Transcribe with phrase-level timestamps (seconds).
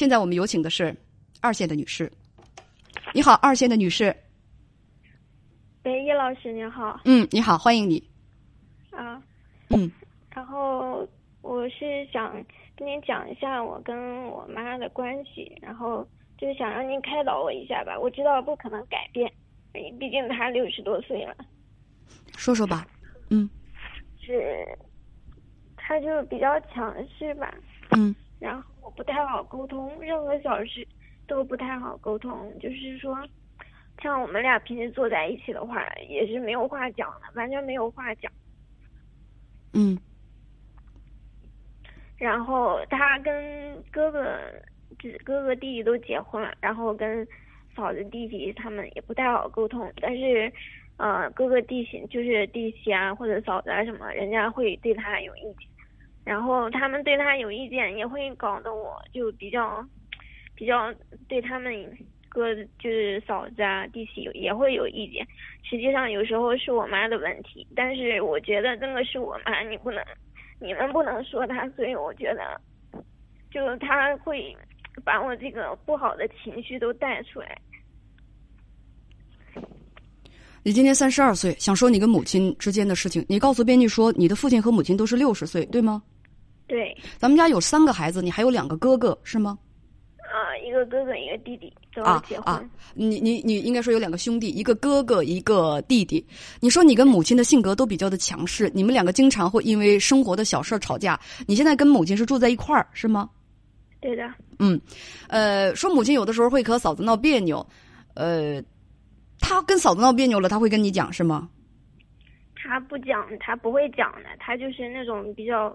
[0.00, 0.96] 现在我们有请的是
[1.42, 2.10] 二线的女士。
[3.12, 4.16] 你好，二线的女士。
[5.84, 6.98] 喂，叶老师您好。
[7.04, 8.02] 嗯，你好，欢迎你。
[8.92, 9.22] 啊。
[9.68, 9.92] 嗯。
[10.34, 11.06] 然后
[11.42, 12.32] 我是想
[12.74, 16.02] 跟您讲一下我跟我妈的关系，然后
[16.38, 18.00] 就是想让您开导我一下吧。
[18.00, 19.30] 我知道不可能改变，
[19.98, 21.36] 毕竟她六十多岁了。
[22.38, 22.86] 说说吧。
[23.28, 23.46] 嗯。
[24.18, 24.66] 是，
[25.76, 27.54] 她就比较强势吧。
[27.90, 28.16] 嗯。
[28.38, 28.69] 然后
[29.00, 30.86] 不太好沟通，任何小事
[31.26, 32.52] 都不太好沟通。
[32.58, 33.16] 就是说，
[34.02, 38.30] 像我们俩平时坐在一起的话，也是没有话讲的，完全没有话讲。
[39.72, 39.98] 嗯。
[42.18, 44.38] 然后他跟哥哥、
[45.24, 47.26] 哥哥弟弟都结婚了，然后跟
[47.74, 49.90] 嫂子弟弟他们也不太好沟通。
[50.02, 50.52] 但是，
[50.98, 55.69] 呃，哥哥弟媳就是弟媳啊或者嫂子啊什么，人家会对他有意见。
[56.30, 59.84] 然后他们对他有意见，也会搞得我就比较，
[60.54, 60.94] 比较
[61.26, 61.74] 对他们
[62.28, 65.26] 哥就是嫂子啊弟媳也会有意见。
[65.64, 70.00] 实际上有时候是我妈的问题，但是我觉得那个是我妈，你不能。
[70.60, 72.60] 你们不能说她，所以我觉得，
[73.50, 74.56] 就他会
[75.04, 77.58] 把我这个不好的情绪都带出来。
[80.62, 83.26] 你今年三十二岁，想说你跟母亲之间的事情。
[83.28, 86.00] 你告诉编辑说，你的父亲和母亲都是六十岁，对吗？
[86.70, 86.96] 对。
[87.18, 89.58] 咱们家有三个孩子，你还有两个哥哥，是吗？
[90.30, 92.54] 啊，一个哥哥，一个弟弟都要结婚。
[92.54, 92.70] 啊啊！
[92.94, 96.24] 你你你应该说有两个兄弟，一个哥哥，一个弟弟。
[96.60, 101.18] 你说你跟母亲的性格都比较的强势，你们两个经常会因为生活的小事儿吵架。
[101.48, 103.28] 你现在跟母亲是住在一块儿是吗？
[104.00, 104.22] 对的。
[104.60, 104.80] 嗯，
[105.26, 107.66] 呃，说母亲有的时候会和嫂子闹别扭，
[108.14, 108.62] 呃，
[109.40, 111.48] 他跟嫂子闹别扭了，他会跟你讲是吗？
[112.54, 115.74] 他不讲，他不会讲的，他就是那种比较。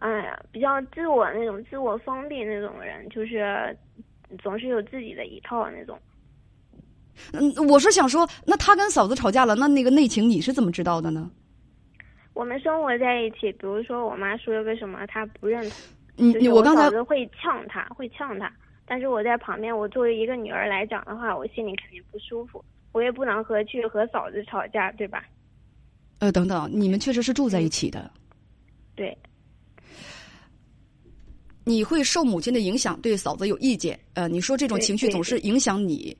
[0.00, 3.76] 哎呀，比较自我那种，自我封闭那种人，就是
[4.42, 5.98] 总是有自己的一套那种。
[7.32, 11.30] 嗯，我是想说，那他跟嫂子吵架了，那那个内情你是怎么知道的呢？
[12.34, 15.78] 我们生活在一起，比如说我妈说了个什么，他不认同。
[16.16, 18.52] 你你我刚才嫂子会呛他，会呛他，
[18.84, 22.62] 但是我在旁边，我作为一个女儿来讲的话，我心里肯定不舒服，
[22.92, 25.24] 我也不能和去和嫂子吵架，对吧？
[26.18, 28.10] 呃，等等，你们确实是住在一起的。
[28.94, 29.16] 对。
[31.68, 33.98] 你会受母亲的影响，对嫂子有意见。
[34.14, 36.16] 呃，你说这种情绪总是影响你。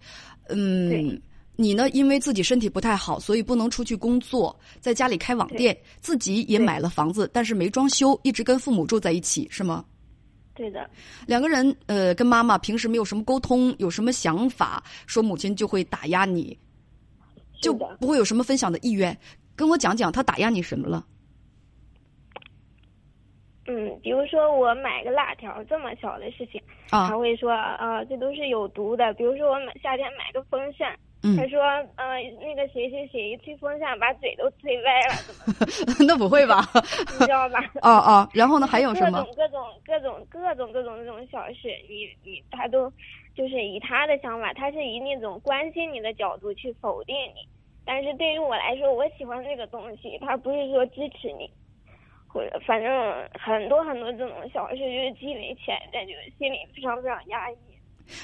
[0.48, 1.22] 嗯，
[1.54, 1.88] 你呢？
[1.90, 9.84] 因为自己身体不太好，所以不能出去工作，在家里开网店，自己也买了房子，但是没装修，一直跟父母住在一起，是吗？
[10.52, 10.90] 对的。
[11.28, 16.58] 两个人呃，跟妈妈平时没有什么沟通，有什么想法，说母亲就会打压你，
[17.62, 19.16] 就不会有什么分享的意愿。
[19.54, 21.06] 跟我讲讲，他打压你什么了？
[23.66, 26.60] 嗯，比如说我买个辣条这么小的事情，
[26.90, 29.12] 他会说啊，这都是有毒的。
[29.14, 30.96] 比如说我买夏天买个风扇，
[31.36, 31.60] 他说
[31.96, 36.06] 呃，那个谁谁谁一吹风扇把嘴都吹歪了，怎么？
[36.06, 36.62] 那不会吧？
[37.18, 37.58] 你知道吧？
[37.82, 38.66] 哦哦，然后呢？
[38.66, 39.18] 还有什么？
[39.36, 42.88] 各种各种各种各种各种那种小事，你你他都
[43.34, 47.42] 就是以他的想法，他是以那种关心你的角度去否定你。
[47.84, 51.50] 但是对于我来说，我喜欢这个东西，他不是说支持你。
[52.66, 52.90] 反正
[53.32, 57.56] 很多很多这种小事，就是积累起来，在就是心里非常非常压抑。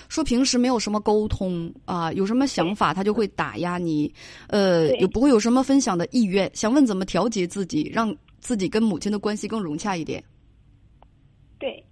[0.09, 4.13] 说平时没有什么沟通啊，有什么想法他就会打压你，
[4.49, 6.49] 呃，也不会有什么分享的意愿。
[6.55, 10.23] 想问怎么调节自己，让自己跟母亲的关系更融洽一点？
[11.59, 11.85] 对。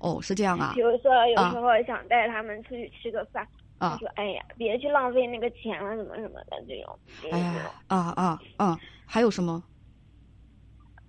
[0.00, 0.72] 哦，是这样啊。
[0.74, 3.46] 比如说，有时候想带他们出去吃个饭，
[3.78, 6.98] 啊，说哎呀，别去浪费那个钱了，什么什么的这种。
[7.30, 8.78] 哎呀，啊啊啊！
[9.06, 9.62] 还有什么？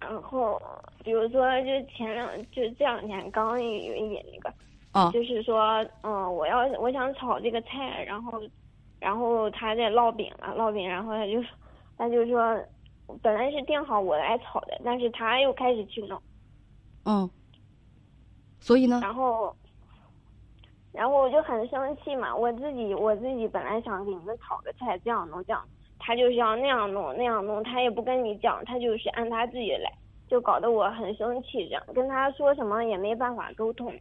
[0.01, 0.59] 然后，
[1.03, 4.53] 比如说，就前两，就这两天刚有一点那个，
[4.91, 8.41] 啊，就是说，嗯，我要我想炒这个菜，然后，
[9.00, 11.44] 然后他在烙饼了，烙饼，然后他就，
[11.97, 12.59] 他就说，
[13.22, 16.19] 本来是定好我来炒的，但是他又开始去弄，
[17.06, 17.29] 嗯，
[18.59, 19.00] 所以呢？
[19.03, 19.56] 然后，
[20.92, 25.63] 然后我就很生气嘛，我自己我自己本来想给你们炒个菜，这样弄这样。
[26.03, 29.92] 他就是要那样弄那样弄，他也不跟你讲，他就是按他自己来，
[30.27, 31.68] 就搞得我很生气。
[31.69, 33.94] 这样跟他说什么也没办法沟通。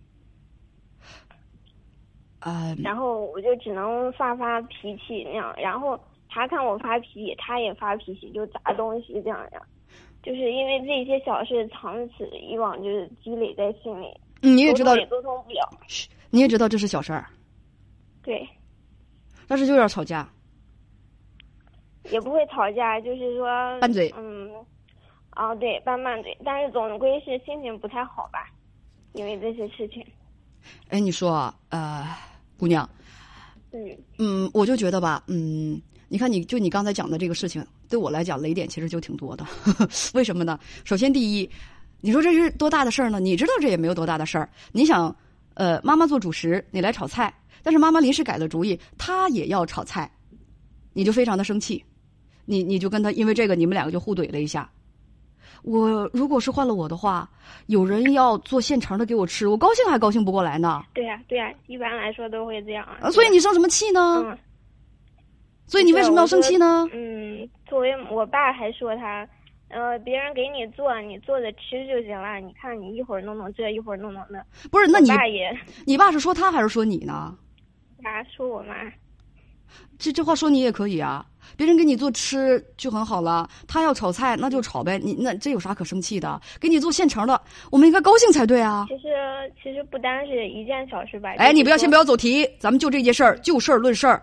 [2.39, 2.75] 啊。
[2.83, 9.61] 然后我就只能发发脾气那样，然后他看我发脾气，他也发脾气，就砸东西这样呀。
[10.23, 14.09] 就是因为这些小事，长此以往就是积累在心里。
[14.41, 15.69] 你也知道也沟通不了。
[16.31, 17.27] 你也知道这是小事儿。
[18.23, 18.49] 对。
[19.47, 20.27] 但是就要吵架。
[22.11, 23.47] 也不会吵架，就是说，
[23.81, 24.13] 拌嘴。
[24.17, 24.51] 嗯，
[25.37, 28.51] 哦，对，拌拌嘴，但是总归是心情不太好吧，
[29.13, 30.05] 因为这些事情。
[30.89, 32.07] 哎，你说，呃，
[32.59, 32.89] 姑娘，
[33.73, 39.47] 嗯嗯，我就觉得吧，嗯，你看，你就你刚才讲的这个事情，对我来讲雷点其实就挺多的。
[40.13, 40.59] 为什么呢？
[40.85, 41.49] 首先，第一，
[42.01, 43.19] 你说这是多大的事儿呢？
[43.21, 44.49] 你知道这也没有多大的事儿。
[44.73, 45.15] 你想，
[45.55, 47.33] 呃，妈妈做主食，你来炒菜，
[47.63, 50.11] 但是妈妈临时改了主意，她也要炒菜，
[50.93, 51.83] 你就非常的生气，
[52.51, 54.69] 你你就跟他因为这个，你们两个就互怼了一下。
[55.63, 57.31] 我如果是换了我的话，
[57.67, 60.83] 有人要做现成的给我吃，我高兴还高兴不过来呢。
[60.93, 62.85] 对呀、对呀、一般来说都会这样。
[63.01, 64.23] 啊，所以你生什么气呢？
[64.25, 64.39] 嗯
[65.67, 66.85] 所以你为什么要生气呢？
[66.93, 69.25] 嗯，作为我爸还说他，
[69.69, 72.41] 呃，别人给你做，你做着吃就行了。
[72.41, 74.45] 你看你一会儿弄弄这，一会儿弄弄那。
[74.69, 75.57] 不是，那你我爸也，
[75.87, 77.39] 你爸是说他还是说你呢？
[78.03, 78.75] 他说我妈，
[79.99, 81.25] 这这话说你也可以啊，
[81.57, 86.41] 别人给你做吃就很好了，他要炒菜那就炒呗，你那这有啥可生气的？
[86.59, 87.41] 给你做现成的，
[87.71, 88.87] 我们应该高兴才对啊！
[88.89, 89.09] 其实
[89.63, 91.31] 其实不单是一件小事吧。
[91.39, 92.01] 哎，你不要先不要。
[92.05, 94.23] 走题，咱们就这件事儿，就事儿论事儿，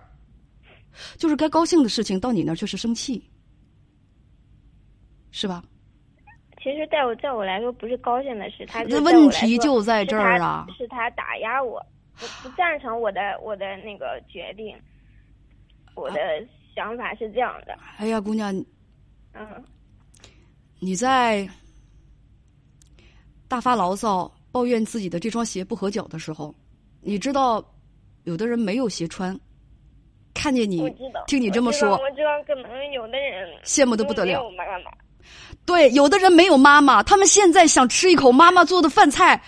[1.18, 3.24] 就是该高兴的事情到你那儿却是生气，
[5.30, 5.64] 是吧？
[6.64, 10.66] 其实在我在我来说不是高兴的事，他这问题就在这儿啊！
[10.70, 11.80] 是他是他打压我，
[12.20, 14.76] 不不赞成我的我的那个决定，
[15.98, 16.20] 我的
[16.76, 18.56] 想法是这样的，哎呀，姑娘，
[19.34, 19.46] 嗯。
[20.80, 21.50] 你在
[23.48, 26.54] 大发牢骚、抱怨自己的这双鞋不合脚的时候，
[27.02, 27.66] 你知道，
[28.26, 29.36] 有的人没有鞋穿，
[30.36, 30.88] 看见你
[31.26, 34.40] 听你这么说，我知道可能有的人羡慕的不得了。
[35.66, 39.42] 对，有的人没有妈妈，他们现在想吃一口妈妈做的饭菜，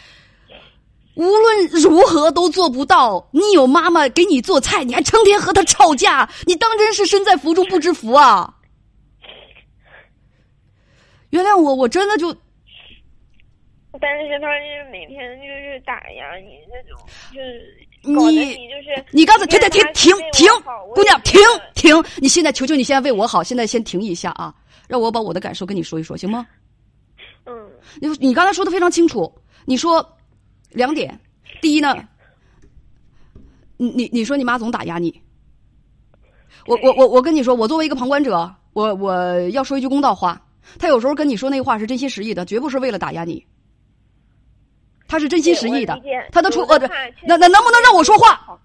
[1.20, 3.28] 无论如何都做不到。
[3.32, 8.56] 你有妈妈给你做菜，你还成天和她吵架，你当真是身在福中不知福啊！
[11.32, 12.34] 原谅我，我真的就
[14.00, 16.98] 但是他是每天就是打压你那种，
[17.34, 20.50] 就是你你就是你刚才停停停停停，
[20.96, 21.42] 姑娘停
[21.76, 22.02] 停。
[22.02, 22.12] 停！
[22.22, 24.56] 你现在求求你，现在为我好，现在先停一下啊，
[24.88, 26.48] 让我把我的感受跟你说一说，行吗？
[27.46, 27.70] 嗯
[28.00, 29.30] 你你刚才说的非常清楚，
[29.66, 30.18] 你说
[30.70, 31.20] 两点，
[31.62, 31.96] 第一呢，
[33.78, 35.22] 你你你说你妈总打压你，
[36.66, 40.42] 我我我我跟你说，我作为一个旁观者，我我要说一句公道话，
[40.78, 43.46] 他有时候跟你说那话是真心实意的，绝不是为了打压你，
[45.08, 46.78] 他是真心实意的对我理解，他的出有呃
[47.26, 48.60] 那那能不能让我说话？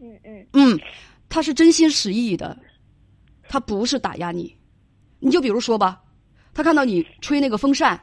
[0.00, 0.46] 嗯嗯。
[0.52, 0.80] 嗯，
[1.28, 2.56] 他是真心实意的，
[3.48, 4.56] 他不是打压你。
[5.18, 6.00] 你就比如说吧，
[6.54, 8.00] 他看到你吹那个风扇，嗯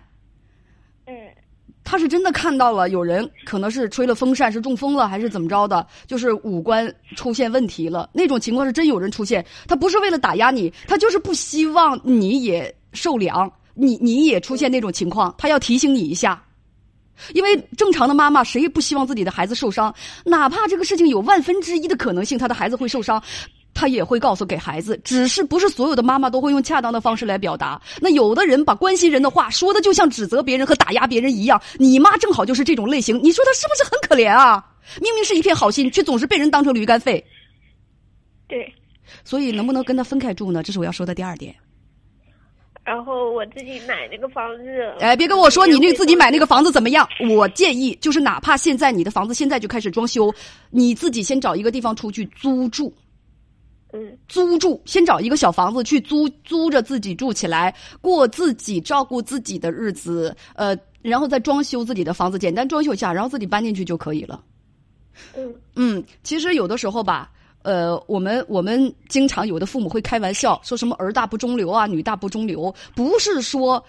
[1.83, 9.45] 他是真的看到了有人可能是吹了风扇是中风了还是怎么着的，就是五官出现问题了，那种情况是真有人出现。
[9.67, 16.41] 他不是为了打压你，他就是不希望你也受凉，你你也出现那种情况，他要提醒你一下。
[17.33, 19.93] 因为正常的妈妈谁也不希望自己的孩子受伤，
[20.25, 23.21] 哪怕这个事情有万分之一的可能性，他的孩子会受伤，
[23.73, 24.99] 他也会告诉给孩子。
[25.03, 27.81] 只是不是所有的妈妈都会用恰当的方式来表达。
[27.99, 34.63] 那有的人把关心人的话说的就像指责别人和打压别人一样，你妈正好就是这种类型，你说她是不是很可怜啊？
[35.01, 37.23] 明明是一片好心，却总是被人当成驴肝肺。
[38.47, 38.73] 对。
[39.23, 40.63] 所以能不能跟他分开住呢？
[40.63, 41.53] 这是我要说的第二点。
[42.83, 44.63] 然后我自己买那个房子，
[44.99, 47.07] 哎，别跟我说你那自己买那个房子怎么样？
[47.29, 50.33] 我建议就是，哪怕现在你的房子现在就开始装修，
[50.69, 52.93] 你自己先找一个地方出去租住，
[53.93, 64.43] 嗯租住，先找一个小房子去租，租着自己住起来，过自己照顾自己的日子，呃，然后再装修自己的房子，简单装修一下，然后自己搬进去就可以了。
[65.35, 67.29] 嗯嗯，其实有的时候吧，
[67.61, 73.83] 呃，我们我们经常有的父母会开玩笑说什么儿大不中留啊，女大不中留，不是说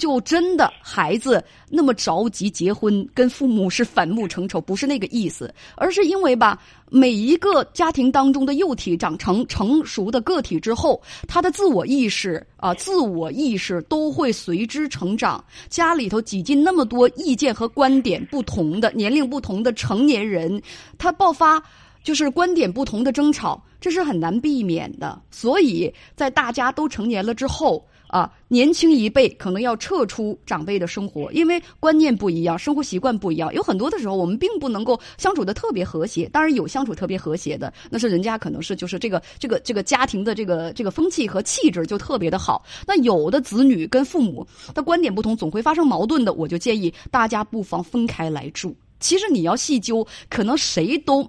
[0.00, 15.44] 就真的孩子那么着急结婚，跟父母是反目成仇，不是那个意思，而是因为吧，每一个家庭当中的幼体长成成熟的个体之后，他的自我意识啊、自我意识都会随之成长。
[15.68, 20.60] 家里头挤进那么多意见和观点不同的、年龄不同的成年人，
[20.96, 21.62] 他爆发。
[22.02, 25.20] 就是观点不同的争吵，这是很难避免的。
[25.30, 33.54] 所以在大家都成年了之后啊，年轻一辈可能要撤出长辈的生活，因为观念不一样，生活习惯不一样。
[33.54, 36.28] 有很多的时候，我们并不能够相处的特别和谐。
[36.30, 42.64] 当然有相处特别和谐的，那是人家可能是就是这个这个这个家庭的这个这个风气和气质就特别的好。
[42.84, 46.32] 那有的子女跟父母的观点不同，总会发生矛盾的。
[46.32, 48.74] 我就建议大家不妨分开来住。
[48.98, 51.26] 其实你要细究，可能谁都。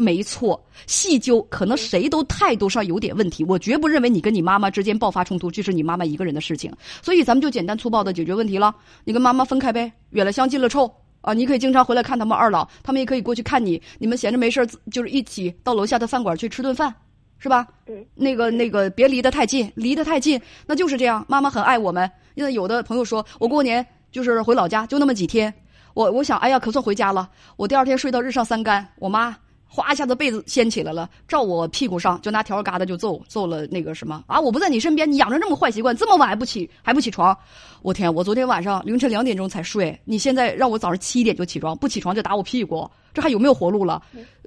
[0.00, 3.44] 没错，细究可能谁都态度上有点问题。
[3.44, 6.72] 我绝不认为你跟你妈妈之间爆发冲突，这是你妈妈一个人的事情。
[7.02, 8.74] 所以咱们就简单粗暴的解决问题了。
[9.04, 10.90] 你跟妈妈分开呗，远了相近了臭，
[11.20, 16.94] 啊，你可以经常回来看他们二老，他们也可以过去看你，你们闲着没事就是一起到楼下的饭馆去吃顿饭，
[17.38, 17.66] 是吧？
[17.86, 21.22] 嗯，那个那个别离得太近，离得太近那就是这样。
[21.28, 25.52] 妈妈很爱我们，因为有的朋友说我过年就是回老家就那么几天，
[25.92, 29.36] 我我想哎呀可算回家了，我第二天睡到日上三竿，我妈。
[29.72, 34.40] 哗一下子被子掀起来了，照我屁股上就拿笤帚疙瘩就揍揍了那个什么啊！
[34.40, 37.36] 我不在你身边，你养成这么坏习惯，这么晚还不起还不起床，
[37.82, 38.12] 我天！
[38.12, 44.02] 我昨天晚上凌晨两点钟才睡，你现在让我早上七点就起床，不起床就打我屁股，这还有没有活路了？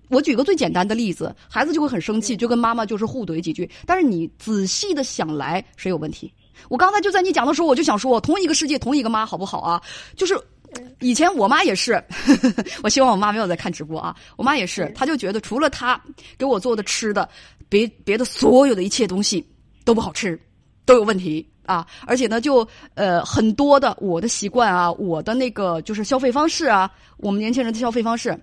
[0.09, 3.69] 我举个最简单的例子，孩子就会很生气，就跟妈妈就是互怼几句。
[3.85, 6.33] 但是你仔细的想来，谁有问题？
[6.67, 9.81] 我刚才就在你讲的时候，我就想说，同一个世界，同一个妈，好不好啊？
[10.17, 10.37] 就是。
[10.99, 12.01] 以前我妈也是，
[12.83, 14.15] 我希望我妈没有在看直播啊。
[14.37, 16.01] 我妈也是，她就觉得除了她
[16.37, 17.27] 给我做的吃的，
[17.69, 19.45] 别别的所有的一切东西
[19.83, 20.39] 都不好吃，
[20.85, 21.85] 都有问题啊。
[22.05, 28.37] 而且呢，就呃很多的我的习惯啊，我的那个就是消费方式啊，我们年轻人的消费方式。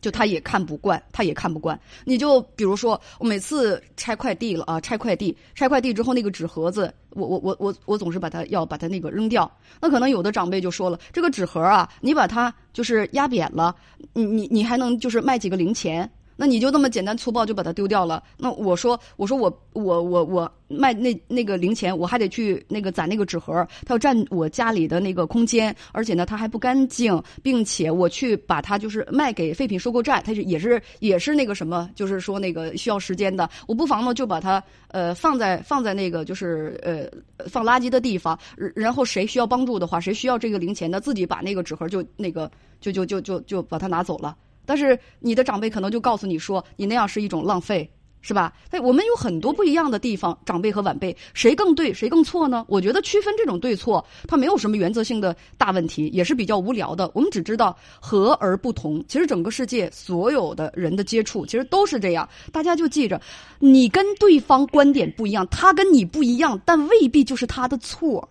[0.00, 1.78] 就他也看不惯，他也看不惯。
[2.04, 9.50] 你就比如说，我每次拆快递了啊，拆快递，拆快递之后那个纸盒子，我我我我我总是把它要把它那个扔掉。
[9.80, 13.74] 那可能有的长辈就说了，这个纸盒啊，你把它就是压扁了，
[14.12, 16.10] 你你你还能就是卖几个零钱。
[16.36, 18.22] 那你就那么简单粗暴就把它丢掉了？
[18.36, 33.48] 那我说，我说我我我我卖那那个零钱，我还得去那个攒那个纸盒，它要占我家里的那个空间，而且呢它还不干净，并且我去把它就是卖给废品收购站，它是也是也是那个什么，就是说那个需要时间的。
[33.66, 37.06] 我不妨呢就把它呃放在放在那个就是呃
[37.48, 38.38] 放垃圾的地方，
[38.74, 42.50] 然后谁需要帮助的话，谁需要这个零钱的，自己把那个纸盒就那个
[42.80, 44.36] 就就就就就把它拿走了。
[44.66, 47.88] 但是你的长辈可能就告诉你说，你那样是一种浪费，
[48.20, 48.52] 是吧？
[48.72, 52.64] 那我们有很多不一样的地方，长辈和晚辈谁更对，谁更错呢？
[52.68, 57.08] 我觉得区分这种对错，它没有什么原则性的大问题，也是比较无聊的。
[57.14, 59.02] 我们只知道和而不同。
[59.06, 62.28] 其实整个世界所有的人的接触，其实都是这样。
[62.52, 63.20] 大家就记着，
[63.60, 68.28] 你跟对方观点不一样，他跟你不一样，但未必就是他的错。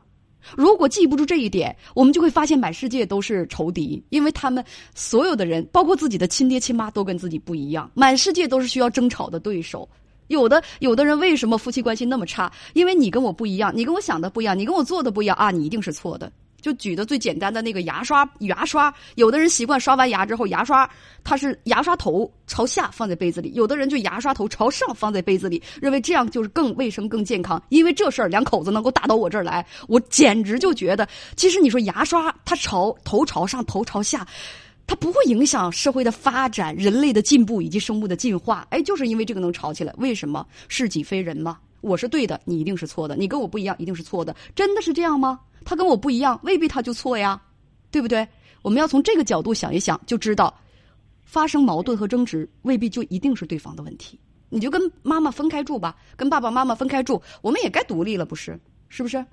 [0.55, 7.89] 如果记不住这一点，我们就会发现满世界都是仇敌，因为他们所有的人，包括自己的亲爹亲妈，都跟自己不一样。
[7.93, 9.87] 满世界都是需要争吵的对手。
[10.27, 12.51] 有的有的人为什么夫妻关系那么差？
[12.73, 16.31] 因为你跟我不一样，你跟我想的不一样，你跟我做的不一样啊，你一定是错的。
[16.65, 20.89] 就举的最简单的那个牙刷，牙刷，有的人习惯刷完牙之后，牙刷
[21.23, 27.61] 它是牙刷头朝下放在杯子里，有的人就牙刷头朝上放在杯子里，认为这样就是更卫生、更健康。
[27.69, 34.25] 因为这事儿两口子能够打到我这儿来，我简直就觉得，其实你说牙刷它朝头朝上、头朝下，
[34.87, 38.65] 它不会影响社会的发展、人类的进步以及生物的进化。
[38.71, 40.43] 哎，就是因为这个能吵起来，为什么？
[40.67, 41.59] 是己非人吗？
[41.81, 44.35] 我是对的，你一定是错的；你跟我不一样，一定是错的。
[44.55, 45.39] 真的是这样吗？
[45.65, 47.41] 他跟我不一样，未必他就错呀，
[47.91, 48.25] 对不对？
[48.61, 50.53] 我们要从这个角度想一想，就知道
[51.23, 54.19] 发生矛盾和争执未必就一定是对方的问题。
[54.49, 58.57] 你就跟妈妈分开住吧，跟爸爸妈妈分开住，我们也该独立了，不是？
[58.89, 59.23] 是不是？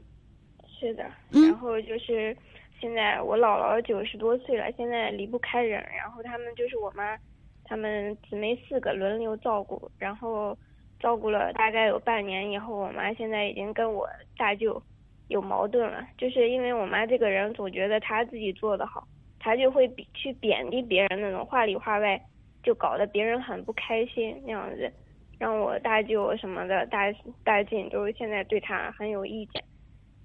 [0.80, 1.04] 是的。
[1.30, 2.36] 然后就是
[2.80, 7.16] 现在我姥姥九十多岁了，现在离不开人，然后他们就是我妈，
[7.64, 10.56] 他们姊妹四个轮流照顾，然后
[10.98, 14.82] 照顾了大概有半年以后，我妈现在已经跟我大舅。
[15.28, 19.06] 有矛盾了，就是因为我妈这个人总觉得她自己做的好，
[19.38, 22.20] 她就会比去贬低别人那种话里话外，
[22.62, 24.92] 就搞得别人很不开心那样子，
[25.38, 27.12] 让我大舅什么的大
[27.42, 29.62] 大舅都现在对她很有意见，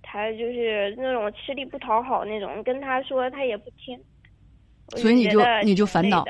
[0.01, 3.98] 她就是那种吃力不讨好那种，跟她说她也不听，
[4.89, 6.25] 所以你就你就烦恼，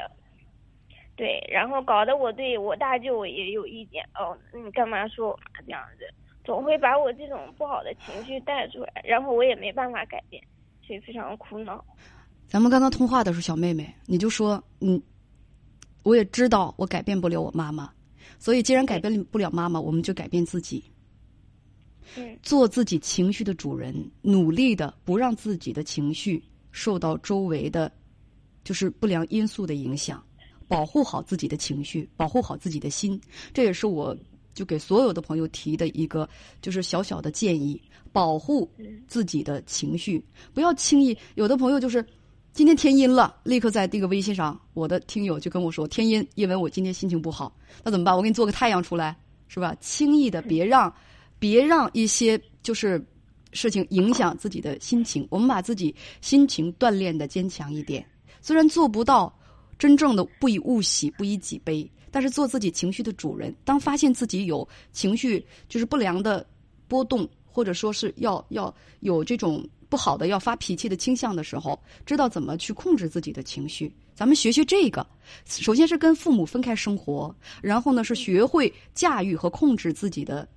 [1.16, 6.06] 对，然后搞得我对我大舅也有意见哦，你干嘛说我妈这样子？
[6.48, 10.42] 总会把我这种不好的情绪带出来，然后我也没办法改变，
[10.82, 11.84] 所以非常苦恼。
[12.48, 15.00] 咱们刚刚通话的时候，小妹妹，你就说，嗯，
[16.04, 17.92] 我也知道我改变不了我妈妈，
[18.40, 20.82] 所以既然改变不了妈妈，我们就改变自己，
[22.16, 27.92] 嗯，做自己情绪的主人，努力的不让自己的情绪受到周围的，
[28.64, 30.24] 就是不良因素的影响，
[30.66, 33.20] 保护好自己的情绪，保护好自己的心，
[33.54, 34.16] 这也是我。
[34.58, 36.28] 就给所有的朋友提的一个
[36.64, 37.80] 就是小小的建议：
[38.12, 38.68] 保护
[39.08, 40.20] 自己的情绪，
[40.52, 41.16] 不要轻易。
[41.36, 42.04] 有的朋友就是
[42.54, 48.18] 今天天阴了，立刻在这个微信上，我的听友就跟我说天阴，因为我今天心情不好，那怎么办？
[48.18, 49.16] 我给你做个太阳出来，
[49.48, 49.76] 是吧？
[49.80, 50.92] 轻易的别让，
[51.38, 53.00] 别让一些就是
[53.54, 55.28] 事情影响自己的心情。
[55.30, 58.04] 我们把自己心情锻炼的坚强一点，
[58.42, 59.32] 虽然做不到
[59.78, 61.90] 真正的不以物喜，不以己悲。
[62.10, 66.46] 但是做自己情绪的主人，当发现自己有情绪就是不良的
[66.88, 73.94] 波动，或者说是要要有这种不好的要发脾气的倾向的时候，知道怎么去控制自己的情绪。
[74.16, 75.06] 咱们学学这个，
[75.46, 80.48] 首先是跟父母分开生活，然后呢是学会驾驭和控制自己的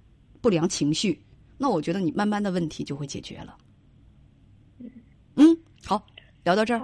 [0.41, 1.21] 不良情绪。
[1.59, 3.59] 那我觉得你慢慢的问题就会解决了。
[5.35, 6.03] 嗯，好，
[6.43, 6.81] 聊到这儿。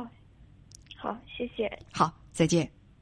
[0.97, 1.71] 好，谢谢。
[1.93, 2.75] 好，再见。